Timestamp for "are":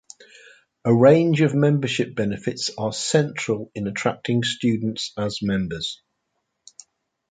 2.75-2.91